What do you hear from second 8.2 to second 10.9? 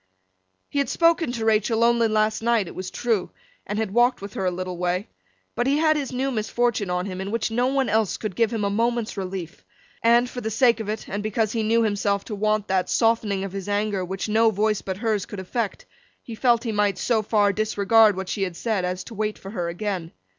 give him a moment's relief, and, for the sake of